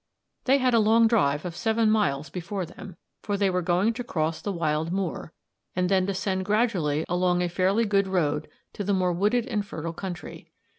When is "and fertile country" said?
9.45-10.49